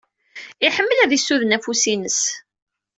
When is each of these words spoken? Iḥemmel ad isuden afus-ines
Iḥemmel 0.65 0.99
ad 0.99 1.11
isuden 1.17 1.55
afus-ines 1.57 2.21